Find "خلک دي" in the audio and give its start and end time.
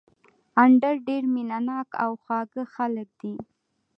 2.75-3.33